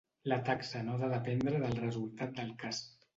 [0.31, 2.81] La taxa no ha de dependre del resultat del cas.